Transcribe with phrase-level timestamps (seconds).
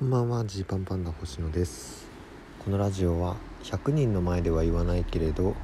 [0.00, 2.08] こんばんはジーパンパンダ星野です。
[2.64, 5.54] このラジオは100人の前では言わないけれど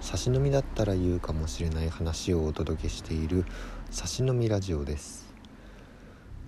[0.00, 3.44] 差し飲みだったら言うかもしれない話をお届けしている
[3.90, 5.34] 差し飲みラジオです。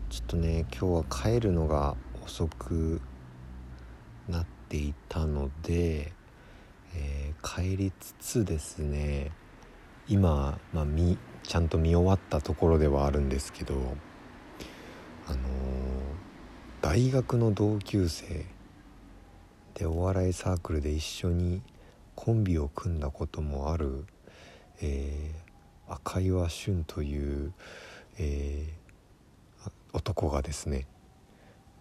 [0.08, 3.00] ちょっとね今日は帰るのが遅く
[4.28, 6.12] なっていたので、
[6.94, 9.32] えー、帰りつつですね
[10.06, 13.74] 今、まあ、みちゃんと見終わったところではあるんですけど
[15.26, 15.40] あのー、
[16.82, 18.44] 大学の同級生
[19.74, 21.62] でお笑いサークルで一緒に
[22.16, 24.04] コンビを組んだこともある、
[24.82, 27.52] えー、赤岩俊という、
[28.18, 30.88] えー、男がですね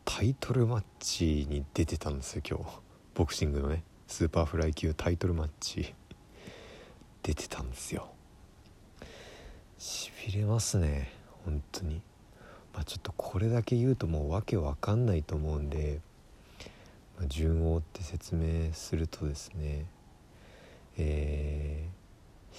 [0.05, 2.65] タイトルマッチに出てたんですよ今日。
[3.15, 5.95] ボクシングのねスーパーフライ級タイトルマッチ。
[7.23, 8.07] 出てたんですよ。
[9.79, 11.11] しびれますね
[11.43, 12.03] 本当に。
[12.73, 15.99] まあちょっとこれだけ言うともう訳わかんないと思うんで、
[17.17, 19.85] まあ、順を追って説明するとですね
[20.97, 22.57] えー、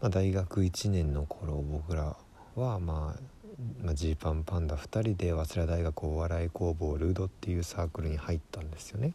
[0.00, 2.16] まあ、大学1年の頃僕ら
[2.54, 3.36] はまあ
[3.82, 9.14] まあ、ジーパンパンダ2人で早稲田大学お笑い工房ルードっていうサークルに入ったんですよね。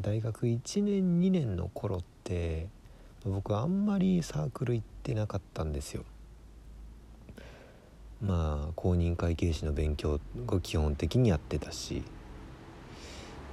[0.00, 2.68] 大学1年2年の頃って
[3.24, 6.04] 僕あんまりサークル行ってなかったんですよ。
[8.26, 12.02] まあ公認会計士の勉強が基本的にやってたし。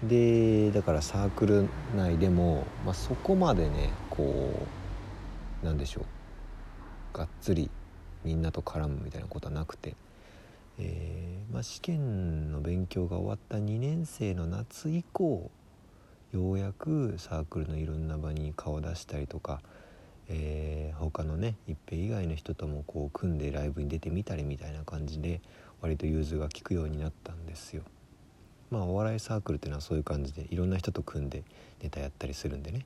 [0.03, 4.51] でだからサークル内でも、まあ、そこまでねこ
[5.61, 7.17] うなんでしょう。
[7.17, 7.69] がっつり
[8.23, 9.95] みんなと絡むみたいなことはなくて、
[10.79, 15.51] えー、まあ、試験の勉強が終わった2年生の夏以降
[16.31, 19.61] ようやくサークルのいろんな場に顔出したりとか、
[20.33, 25.41] えー、他のね一平以外の人ともこう組んでライブに出てみたりみたいな感じで
[25.81, 27.83] 割と融通が利くようになったんですよ。
[28.69, 31.43] まあお笑いサークルっていうのはそういう感じでいろんな人と組んで
[31.83, 32.85] ネタやったりするんでね。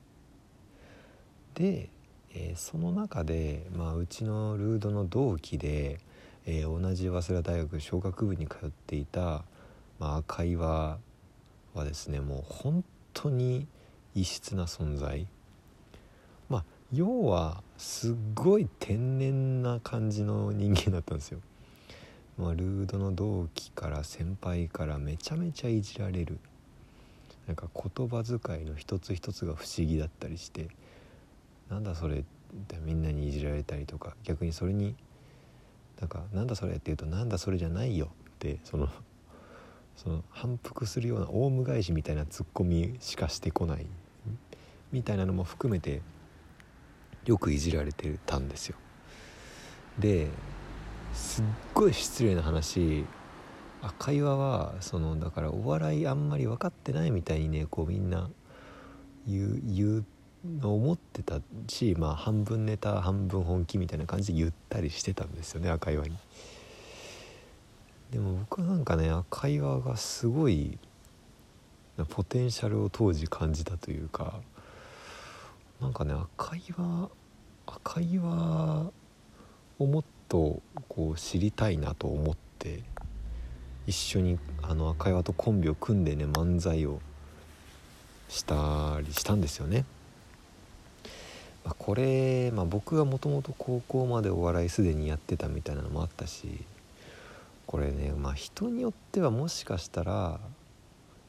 [1.53, 1.89] で
[2.37, 5.99] えー、その中で、まあ、うちのルードの同期で、
[6.45, 9.45] えー、同じ早稲田大学小学部に通っていた、
[9.99, 10.99] まあ、赤岩
[11.73, 12.83] はですねもう本
[13.13, 13.67] 当に
[14.15, 15.27] 異質な存在
[16.93, 21.39] 要はすっごい天然な感じの人間だったんですよ。
[22.37, 26.37] まあ、ルードの同期から先輩からめちゃめちゃいじられる。
[27.47, 30.67] なんか言葉遣いの一つ一つが不思議だったりして。
[31.69, 32.23] なんだそれっ
[32.67, 34.15] てみんなにいじられたりとか。
[34.23, 34.95] 逆にそれに
[35.99, 38.09] なんかなんだそれって言うとなんだそれじゃないよっ
[38.39, 38.89] てその
[39.95, 43.85] その反復するようなオウム返しみたいなツッコミしかしてこない。
[44.91, 46.01] みたいなのも含めて
[47.25, 48.77] よくいじられてたんですよ。
[49.99, 50.27] で
[51.13, 53.05] すっごい失礼な話
[53.81, 58.29] 赤岩はそのだからお笑いあんまり分かってないみたいにねこうみんな
[59.27, 60.05] 言う言う
[60.61, 66.15] 思ってたし、まあ、半分ネタ半分本気みたいな感じで言ったりしてたんですよね赤岩に。
[68.11, 70.77] でも僕はなんかね赤岩がすごい
[72.09, 74.39] ポテンシャルを当時感じたというか
[75.85, 77.09] なんかね赤岩
[77.67, 78.91] 赤岩
[79.77, 82.81] をもっとこう知りたいなと思って
[83.85, 87.01] 一緒にあの赤岩とコンビを組んでね漫才を
[88.29, 89.85] したりしたんですよね。
[91.63, 96.63] まあ、これ、まあ、僕がもともと高校までお笑いすでにやってたみたいなのもあったし
[97.67, 100.39] これねまあ人によってはもしかしたら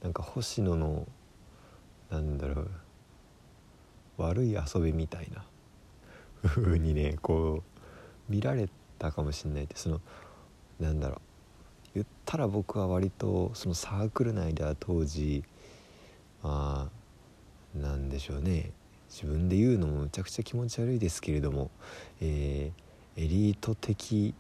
[0.03, 1.07] なんか星野の
[2.11, 2.71] なんだろう
[4.19, 5.45] 悪い遊びみたいな。
[6.45, 7.63] 風にねこ
[8.29, 8.69] う見られ
[8.99, 9.77] たかもしんないって。
[9.77, 10.01] その
[10.81, 11.21] なんだろう。
[11.95, 15.43] 言ったら僕は割とそのサークル内では当時
[16.43, 16.91] ま
[17.75, 18.73] あなんでしょうね。
[19.09, 21.71] 自分で言うのもむちゃくちゃ気持ち悪いですけれども、
[22.21, 24.35] えー、エリート的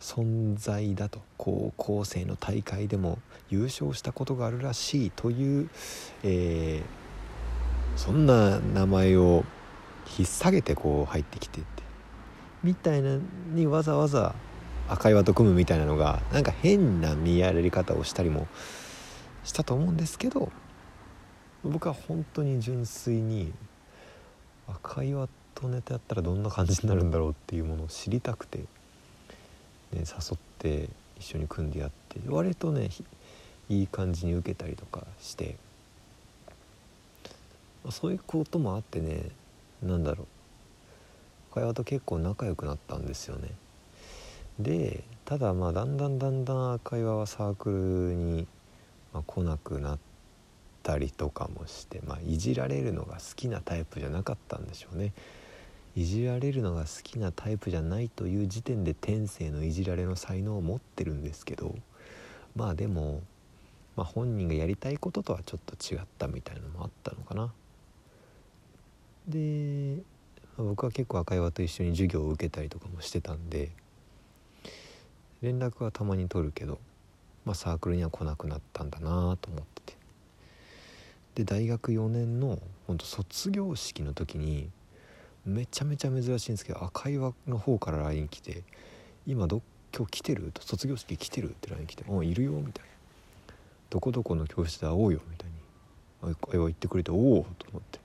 [0.00, 1.20] 存在だと。
[1.36, 3.18] 高校生の大会でも
[3.50, 5.70] 優勝したことがあるらしいという、
[6.24, 7.05] えー、
[7.96, 9.44] そんな名前を
[10.18, 11.82] 引っ提げてこう入ってきてって。
[12.62, 13.18] みたいな
[13.52, 14.34] にわざわざ
[14.88, 18.46] 赤岩と組むみたいなのがなんか変な見られ方をしたりも
[19.44, 20.50] したと思うんですけど
[21.64, 23.52] 僕は本当に純粋に
[24.68, 28.64] 赤岩とネタやったらどんな感じになるんだろうっていうものを知りたくて、ね、
[29.94, 30.02] 誘
[30.34, 30.88] って
[31.18, 32.90] 一緒に組んでやって割とね
[33.68, 35.56] いい感じに受けたりとかして。
[37.90, 39.30] そういうこともあってね
[39.82, 40.26] 何だろう
[41.52, 43.50] 赤岩と結構仲良くなったんですよね。
[44.58, 48.46] でただまあだんだんだんだん赤岩はサークルに、
[49.12, 49.98] ま、来なくなっ
[50.82, 55.12] たりとかもして、まあ、いじられるのが好きなタイプじゃなかったんでしょうね。
[55.96, 61.74] いじられるのが好きなタイプじゃないという時点で天性のいじられの才能を持ってるんですけど
[62.54, 63.22] まあでも、
[63.96, 67.50] まあ、本人がやりたいこととはちょっと違ったみたいなのもあったのかな。
[69.28, 69.98] で
[70.56, 73.70] 僕は結構赤岩と一緒に授業を受けたりとかもしてたんで
[75.42, 76.78] 連絡はたまに取るけど、
[77.44, 79.96] まあ、サークルには来なくなったんだなと思ってて
[81.34, 84.70] で大学4年のほんと卒業式の時に
[85.44, 88.62] めちゃめちゃ珍しいんですけど赤岩の方から LINE 来て
[89.26, 89.62] 「今ど
[89.94, 92.90] 今日来てる?」と「卒業式来てる?」って LINE 来て「うんいるよ」みたいな
[93.90, 98.00] 「どこどこの教室で会おうよ」みたいに赤岩言ってくれて「おお!」と思って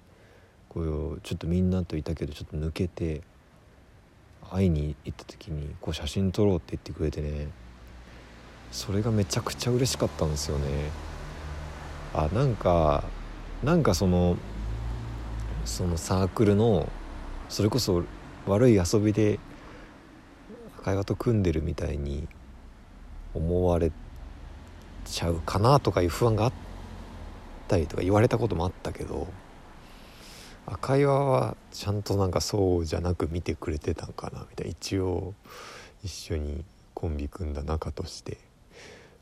[0.73, 3.21] こうちょっとみんなといたけどちょっと抜けて
[4.49, 7.49] 会いに行った時にこう写真撮ろうって言ってくれてね
[8.71, 10.65] それがめちゃくちゃ嬉しかったんですよね。
[12.13, 13.03] あなんか
[13.61, 14.37] なんかその
[15.65, 16.87] そのサークルの
[17.49, 18.03] それこそ
[18.47, 19.39] 悪い遊びで
[20.83, 22.29] 会話と組んでるみたいに
[23.33, 23.91] 思われ
[25.03, 26.53] ちゃうかなとかいう不安があっ
[27.67, 29.27] たりとか言われたこともあったけど
[30.65, 34.71] 赤岩はちゃんとなんかそうじゃなく見てくれてたんかなみたいな。
[34.71, 35.33] 一応
[36.03, 36.63] 一緒に
[36.93, 38.37] コンビ組んだ仲として、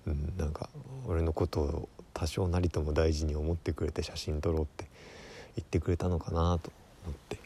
[0.06, 0.70] うん、なんか
[1.08, 4.86] 俺のことを多少なりとも大事に思ってくれて写真撮ろうって
[5.56, 6.72] 言ってくれたのかなと
[7.06, 7.40] 思って。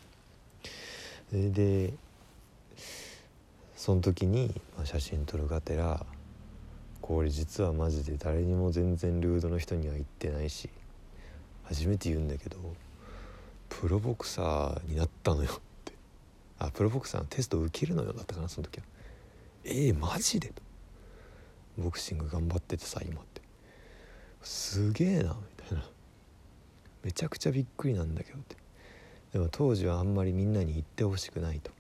[1.30, 1.94] それで
[3.76, 6.06] その時に、写真撮るがてら
[7.02, 10.70] これ実はマジで誰にも全然ルードの人には言ってないし
[11.64, 12.58] 初めて言うんだけど
[13.82, 15.94] プロボクサーになったのよって。
[16.60, 18.86] あプロボクサーのテスト受けるのよだったかなその時は。
[19.66, 20.50] えー、マジで？
[20.50, 20.62] と
[21.78, 23.42] ボクシング頑張っててさ今って。
[24.42, 25.84] すげえなみたいな。
[27.04, 28.56] めちゃくちゃびっくりなんだけどって。
[29.34, 31.72] でも当時はあんまりみんなに言ってほしくないと。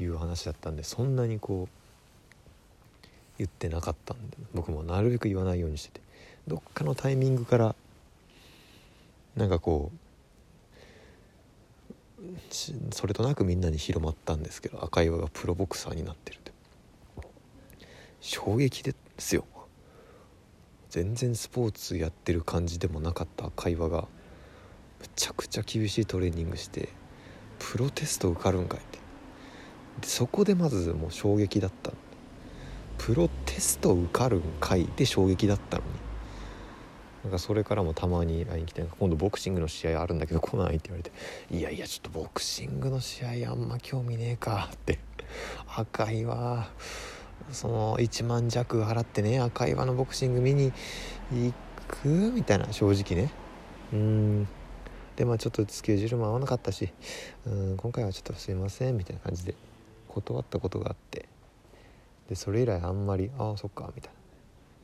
[0.00, 3.06] いう話だったんでそんなにこう
[3.38, 4.36] 言ってなかったんで。
[4.54, 6.00] 僕もなるべく言わないようにしてて。
[6.48, 7.74] どっかのタイミングから
[9.36, 9.98] なんかこう
[12.90, 16.52] それとなくみんなに広まったんですけど赤岩がプロボクサーになってるって。
[18.20, 19.44] 衝撃ですよ。
[20.90, 24.02] 全然スポーツやってる感じでもなかった赤岩が
[25.00, 26.90] むちゃくちゃ厳しいトレーニングして
[27.58, 28.98] プロテスト受かるんかいって。
[30.00, 31.92] でそこでまずもう衝撃だった
[32.98, 36.11] プロテスト受かるんかいで衝撃だったのに。
[37.24, 41.12] なんかそれからもたまに LINE 来て今度ボクシングの試合あるんだけど来ないって言われて
[41.54, 44.98] いやいやちょっとボクシングの試合あんま興味ねえかって
[45.76, 46.68] 赤いわ。
[47.50, 50.72] その1万弱払ってね赤いわのボクシング見に
[51.32, 51.54] 行
[51.88, 52.08] く？
[52.08, 53.32] みたいな正直ね。
[53.92, 54.48] うん。
[55.16, 56.92] でまあちょっとスケジュールも合わなかったし
[57.46, 59.54] うん今回はちょっとすいませんみたいな感じで
[60.08, 61.28] 断ったことがあって。
[62.28, 64.18] でそれ以来あんまりああそっかみたいな。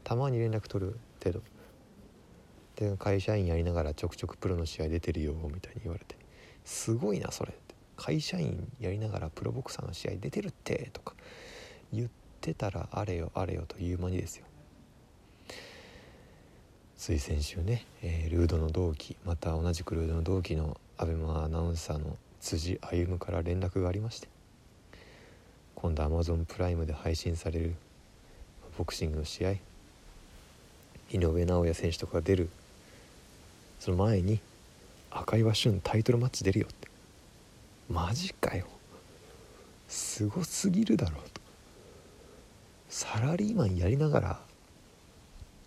[0.04, 1.57] たまに連絡取る程度。
[2.78, 6.14] で会社員やりながらちょくちょくプロの試合出てるよみたいに言われて。
[6.64, 7.74] すごいなそれって。
[7.96, 11.14] 会社員やりながらプロボクサーの試合出てるってとか。
[11.92, 12.08] 言っ
[12.40, 14.44] てたらあれよあれよという間にですよ。
[16.96, 24.28] つい先週ね、えー、ルードの同期また同じくルードの同期の ABEMA アナウンサーの辻歩から連絡がありまして。
[25.74, 27.74] 今度 Amazon プライムで配信される
[28.76, 29.50] ボクシングの試合
[31.10, 32.50] 井上尚弥選手とかが出る
[33.78, 34.40] その前に
[35.10, 36.88] 赤岩俊タイトルマッチ出るよって
[37.88, 38.66] マジかよ。
[39.88, 41.40] すごすぎるだろうと。
[42.88, 44.40] サラリーマンやりながら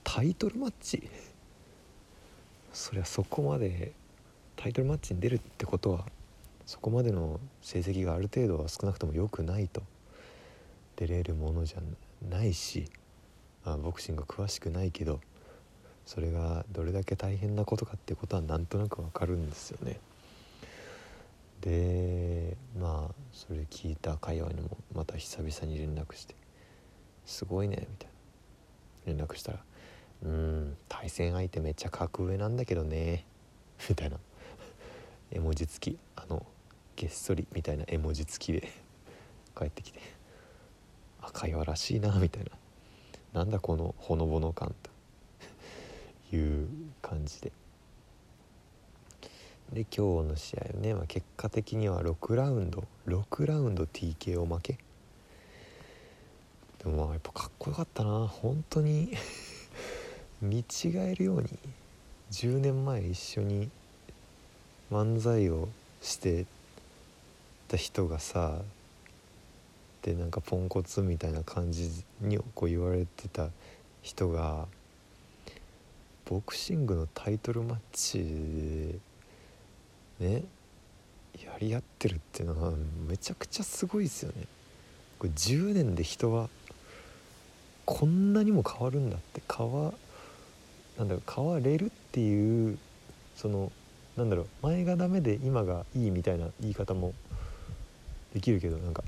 [0.04, 1.10] タイトルマッチ？
[2.74, 3.92] そりゃそこまで
[4.56, 6.06] タイトルマッチに出るってことは
[6.66, 9.82] そこまでの成績がある程度は少なくとも良くないと。
[10.98, 11.80] 出れるものじゃ
[12.30, 12.86] ないし、
[13.66, 15.20] あ、ボクシング詳しくないけど
[16.06, 20.00] それがどれだけ大変なことかっていうことはなんとなくわかるんですよね。
[21.62, 26.36] でまあそれ聞いた会話にもまた久々に連絡して
[27.26, 28.12] 「すごいね」みたいな。
[29.06, 29.60] 連絡したら
[30.24, 33.26] 「うん対戦相手めっちゃ格上なんだけどね」
[33.90, 34.20] みたいな。
[35.34, 36.46] 絵文字付きあの
[36.98, 38.68] げっそりみたいな絵文字付きで
[39.58, 40.00] 帰ってきて
[41.22, 42.52] 「赤岩らしいな」みたいな
[43.32, 44.91] 「なんだこのほのぼの感」と。
[46.32, 46.68] いう
[47.02, 47.52] 感じで。
[49.74, 54.78] で今日の試合ね、まあ、結果的には6ラウンド6ラウンド TKO 負け。
[56.84, 58.28] でもまあやっぱかっこよかったな。
[58.28, 59.14] 本当に。
[60.42, 60.64] 見違
[60.96, 61.50] えるように
[62.32, 63.70] 10年前一緒に
[64.92, 65.70] 漫才を
[66.02, 66.46] して
[67.68, 68.62] た人がさ
[70.02, 73.50] でなんかポンコツみたいな感じにこう言われてた
[74.02, 74.68] 人が
[76.32, 78.20] ボクシングのタイトルマッチ
[80.22, 80.44] ね
[81.44, 82.72] やり合ってるっていうのは
[83.10, 84.46] めちゃくちゃすごいですよね。
[85.20, 86.48] これ10年で人は
[87.84, 89.92] こんなにも変わるんだって変わ
[90.98, 92.78] なんだろう変われるっていう
[93.36, 93.70] その
[94.16, 97.14] なんだろう前がダメで今がいいみたいな言い方も
[98.34, 99.04] できるけどなんか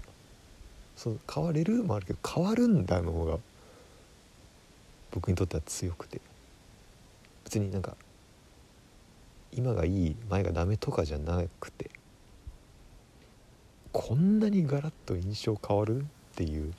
[0.97, 3.37] そう変われるもあるけど変わるんだの方が
[5.11, 6.19] 僕にとっては強くて
[7.53, 7.95] 別になんか
[9.51, 11.91] 今がいい前がダメとかじゃなくて
[13.91, 16.03] こんなにガラッと印象変わるっ
[16.35, 16.73] ていう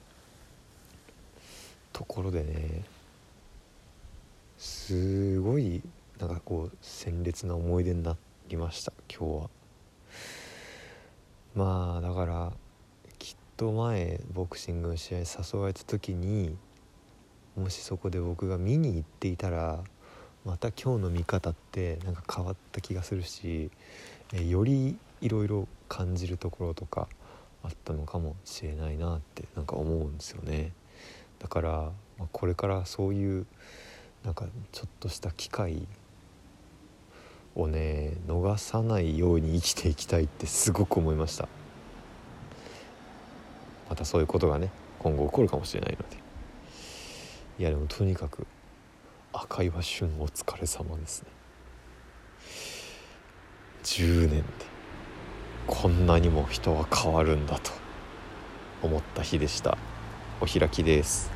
[1.93, 2.83] ところでね
[4.59, 5.81] すごい
[6.19, 8.17] なんかこう鮮烈な思い出にな
[8.49, 9.51] りました今日は。
[11.55, 12.53] まあだから
[13.21, 16.57] きっと前ボクシングの試合誘われた時に
[17.55, 19.85] もしそこで僕が見に行っていたら
[20.45, 23.71] また今日の見方ってなんか変わった気がするし、
[24.35, 27.09] えよりいろいろ感じるところとか
[27.63, 30.73] あったのかもしれないなってなんか思うんですよね。
[31.39, 31.71] だから、
[32.19, 33.47] まあ、これからそういう
[34.23, 35.87] なんかちょっとした機会
[37.55, 41.49] をね逃さないように生きていきたいってすごく思いました。
[43.89, 46.23] またそういうことがね今後起こるかもしれないので。
[47.59, 48.47] いやでもとにかく
[49.37, 51.29] 赤岩旬お疲れ様ですね。
[53.83, 54.45] 10年で
[55.67, 57.73] こんなにも人は変わるんだと
[58.81, 59.77] 思った日でした。
[60.41, 61.34] お開きです。